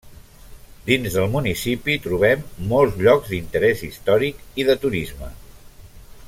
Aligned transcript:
Dins 0.85 1.17
del 1.17 1.27
municipi 1.35 1.97
trobem 2.05 2.41
molts 2.71 2.97
llocs 3.03 3.31
d'interès 3.35 3.85
històric 3.89 4.41
i 4.63 4.67
de 4.71 4.79
turisme. 4.87 5.31